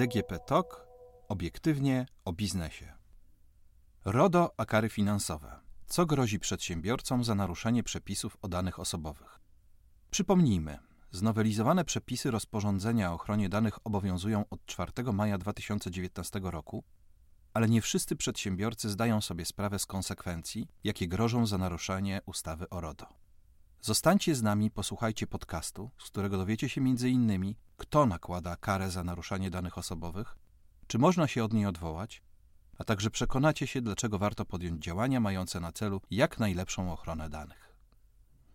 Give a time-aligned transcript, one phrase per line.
[0.00, 0.86] DGP TOK
[1.28, 2.92] obiektywnie o biznesie.
[4.04, 5.60] RODO a kary finansowe.
[5.86, 9.40] Co grozi przedsiębiorcom za naruszenie przepisów o danych osobowych?
[10.10, 10.78] Przypomnijmy,
[11.10, 16.84] znowelizowane przepisy rozporządzenia o ochronie danych obowiązują od 4 maja 2019 roku,
[17.54, 22.80] ale nie wszyscy przedsiębiorcy zdają sobie sprawę z konsekwencji, jakie grożą za naruszenie ustawy o
[22.80, 23.06] RODO.
[23.82, 27.54] Zostańcie z nami, posłuchajcie podcastu, z którego dowiecie się m.in.
[27.76, 30.36] kto nakłada karę za naruszanie danych osobowych,
[30.86, 32.22] czy można się od niej odwołać,
[32.78, 37.74] a także przekonacie się, dlaczego warto podjąć działania mające na celu jak najlepszą ochronę danych.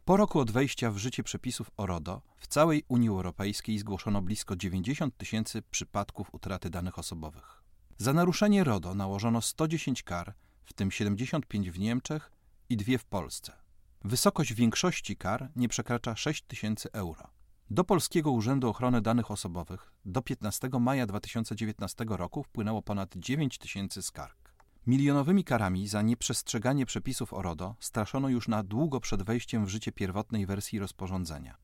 [0.06, 4.56] Po roku od wejścia w życie przepisów o RODO w całej Unii Europejskiej zgłoszono blisko
[4.56, 7.64] 90 tysięcy przypadków utraty danych osobowych.
[7.98, 12.32] Za naruszenie RODO nałożono 110 kar, w tym 75 w Niemczech
[12.70, 13.65] i dwie w Polsce.
[14.06, 17.28] Wysokość większości kar nie przekracza 6 tysięcy euro.
[17.70, 24.02] Do Polskiego Urzędu Ochrony Danych Osobowych do 15 maja 2019 roku wpłynęło ponad 9 tysięcy
[24.02, 24.54] skarg.
[24.88, 29.92] Milionowymi karami za nieprzestrzeganie przepisów o RODO straszono już na długo przed wejściem w życie
[29.92, 31.58] pierwotnej wersji rozporządzenia.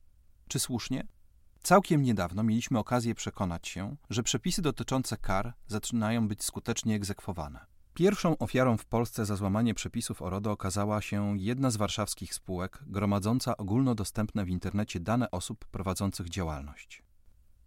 [0.48, 1.06] Czy słusznie?
[1.62, 7.71] Całkiem niedawno mieliśmy okazję przekonać się, że przepisy dotyczące kar zaczynają być skutecznie egzekwowane.
[7.94, 12.78] Pierwszą ofiarą w Polsce za złamanie przepisów o RODO okazała się jedna z warszawskich spółek
[12.86, 17.02] gromadząca ogólnodostępne w internecie dane osób prowadzących działalność.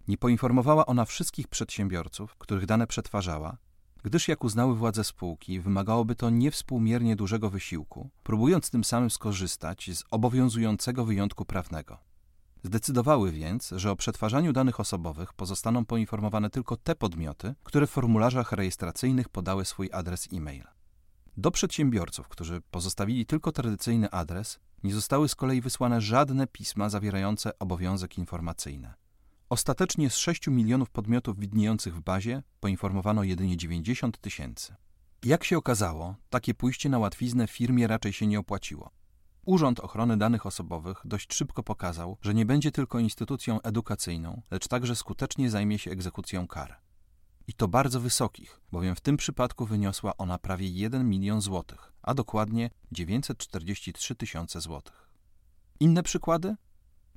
[0.08, 3.58] Nie poinformowała ona wszystkich przedsiębiorców, których dane przetwarzała,
[4.04, 10.04] gdyż jak uznały władze spółki, wymagałoby to niewspółmiernie dużego wysiłku, próbując tym samym skorzystać z
[10.12, 11.98] obowiązującego wyjątku prawnego.
[12.66, 18.52] Zdecydowały więc, że o przetwarzaniu danych osobowych pozostaną poinformowane tylko te podmioty, które w formularzach
[18.52, 20.64] rejestracyjnych podały swój adres e-mail.
[21.38, 27.60] Do przedsiębiorców, którzy pozostawili tylko tradycyjny adres, nie zostały z kolei wysłane żadne pisma zawierające
[27.60, 28.94] obowiązek informacyjny.
[29.50, 34.76] Ostatecznie z 6 milionów podmiotów widniejących w bazie poinformowano jedynie 90 tysięcy.
[35.24, 38.92] Jak się okazało, takie pójście na łatwiznę firmie raczej się nie opłaciło.
[39.46, 44.96] Urząd Ochrony Danych Osobowych dość szybko pokazał, że nie będzie tylko instytucją edukacyjną, lecz także
[44.96, 46.80] skutecznie zajmie się egzekucją kar.
[47.48, 52.14] I to bardzo wysokich, bowiem w tym przypadku wyniosła ona prawie 1 milion złotych, a
[52.14, 55.10] dokładnie 943 tysiące złotych.
[55.80, 56.56] Inne przykłady?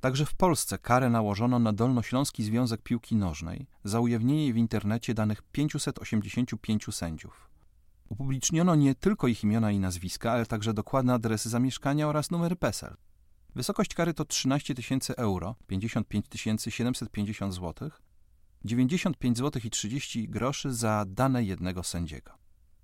[0.01, 5.41] Także w Polsce karę nałożono na Dolnośląski Związek Piłki Nożnej za ujawnienie w internecie danych
[5.41, 7.48] 585 sędziów.
[8.09, 12.95] Upubliczniono nie tylko ich imiona i nazwiska, ale także dokładne adresy zamieszkania oraz numery PESEL.
[13.55, 16.25] Wysokość kary to 13 tysięcy euro, 55
[16.69, 17.89] 750 zł,
[18.65, 22.31] 95 zł i 30 groszy za dane jednego sędziego.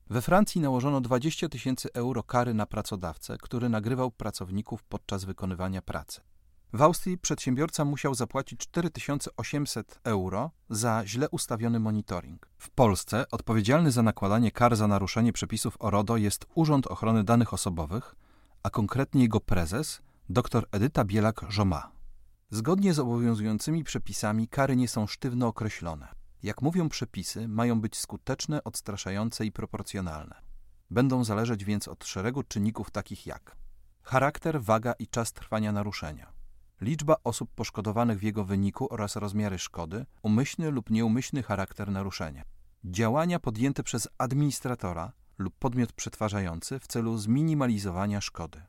[0.09, 6.21] We Francji nałożono 20 tysięcy euro kary na pracodawcę, który nagrywał pracowników podczas wykonywania pracy.
[6.75, 12.49] W Austrii przedsiębiorca musiał zapłacić 4800 euro za źle ustawiony monitoring.
[12.57, 17.53] W Polsce odpowiedzialny za nakładanie kar za naruszenie przepisów o RODO jest Urząd Ochrony Danych
[17.53, 18.15] Osobowych,
[18.63, 21.81] a konkretnie jego prezes, dr Edyta Bielak-Żoma.
[22.49, 26.07] Zgodnie z obowiązującymi przepisami kary nie są sztywno określone.
[26.43, 30.41] Jak mówią przepisy, mają być skuteczne, odstraszające i proporcjonalne.
[30.91, 33.55] Będą zależeć więc od szeregu czynników takich jak
[34.03, 36.34] charakter, waga i czas trwania naruszenia,
[36.81, 42.43] liczba osób poszkodowanych w jego wyniku oraz rozmiary szkody, umyślny lub nieumyślny charakter naruszenia.
[42.83, 48.61] Działania podjęte przez administratora lub podmiot przetwarzający w celu zminimalizowania szkody.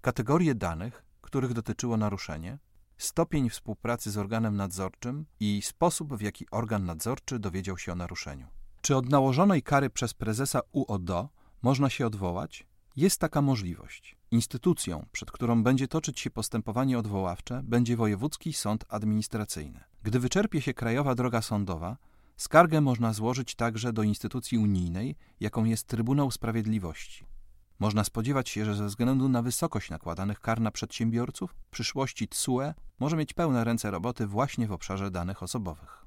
[0.00, 2.58] Kategorie danych, których dotyczyło naruszenie,
[2.98, 8.46] stopień współpracy z organem nadzorczym i sposób, w jaki organ nadzorczy dowiedział się o naruszeniu.
[8.80, 11.28] Czy od nałożonej kary przez prezesa UODO
[11.62, 12.66] można się odwołać?
[12.96, 14.16] Jest taka możliwość.
[14.30, 19.80] Instytucją, przed którą będzie toczyć się postępowanie odwoławcze, będzie Wojewódzki Sąd Administracyjny.
[20.02, 21.96] Gdy wyczerpie się krajowa droga sądowa,
[22.36, 27.26] skargę można złożyć także do instytucji unijnej, jaką jest Trybunał Sprawiedliwości.
[27.78, 32.74] Można spodziewać się, że ze względu na wysokość nakładanych kar na przedsiębiorców, w przyszłości TSUE
[33.00, 36.06] może mieć pełne ręce roboty właśnie w obszarze danych osobowych.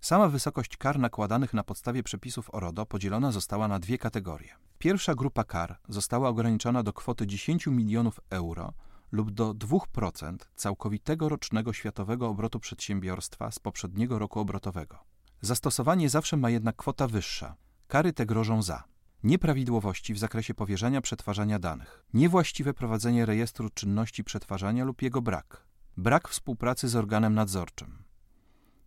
[0.00, 4.63] Sama wysokość kar nakładanych na podstawie przepisów o RODO podzielona została na dwie kategorie.
[4.84, 8.72] Pierwsza grupa kar została ograniczona do kwoty 10 milionów euro
[9.12, 14.98] lub do 2% całkowitego rocznego światowego obrotu przedsiębiorstwa z poprzedniego roku obrotowego.
[15.40, 17.56] Zastosowanie zawsze ma jednak kwota wyższa.
[17.88, 18.84] Kary te grożą za
[19.22, 25.66] nieprawidłowości w zakresie powierzania przetwarzania danych, niewłaściwe prowadzenie rejestru czynności przetwarzania lub jego brak,
[25.96, 28.03] brak współpracy z organem nadzorczym,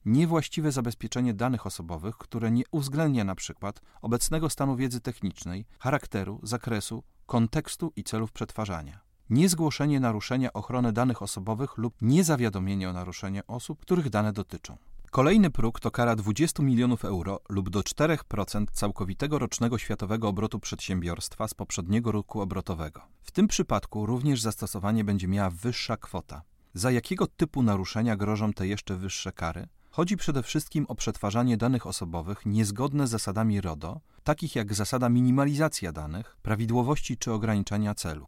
[0.08, 7.04] niewłaściwe zabezpieczenie danych osobowych, które nie uwzględnia na przykład obecnego stanu wiedzy technicznej, charakteru, zakresu,
[7.26, 9.00] kontekstu i celów przetwarzania.
[9.30, 14.78] Niezgłoszenie naruszenia ochrony danych osobowych lub niezawiadomienie o naruszeniu osób, których dane dotyczą.
[15.12, 21.48] Kolejny próg to kara 20 milionów euro lub do 4% całkowitego rocznego światowego obrotu przedsiębiorstwa
[21.48, 23.02] z poprzedniego roku obrotowego.
[23.24, 26.42] W tym przypadku również zastosowanie będzie miała wyższa kwota.
[26.74, 29.68] Za jakiego typu naruszenia grożą te jeszcze wyższe kary?
[29.98, 35.92] Chodzi przede wszystkim o przetwarzanie danych osobowych niezgodne z zasadami RODO, takich jak zasada minimalizacja
[35.92, 38.28] danych, prawidłowości czy ograniczania celu.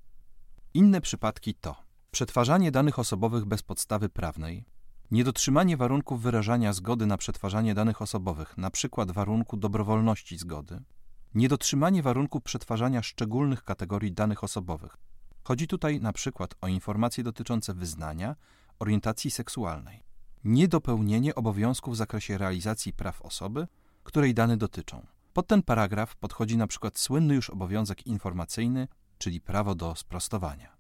[0.73, 1.75] Inne przypadki to
[2.11, 4.65] przetwarzanie danych osobowych bez podstawy prawnej,
[5.11, 9.05] Niedotrzymanie warunków wyrażania zgody na przetwarzanie danych osobowych, np.
[9.05, 10.81] warunku dobrowolności zgody.
[11.33, 14.97] Niedotrzymanie warunków przetwarzania szczególnych kategorii danych osobowych.
[15.43, 16.31] Chodzi tutaj np.
[16.61, 18.35] o informacje dotyczące wyznania,
[18.79, 20.08] orientacji seksualnej.
[20.43, 23.67] Niedopełnienie obowiązków w zakresie realizacji praw osoby,
[24.03, 25.05] której dane dotyczą.
[25.33, 26.91] Pod ten paragraf podchodzi np.
[26.93, 28.87] słynny już obowiązek informacyjny,
[29.17, 30.77] czyli prawo do sprostowania.